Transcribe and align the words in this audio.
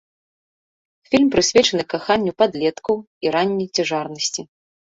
Фільм 1.09 1.27
прысвечаны 1.35 1.83
каханню 1.95 2.31
падлеткаў 2.39 2.95
і 3.27 3.35
ранняй 3.37 3.69
цяжарнасці. 3.77 4.41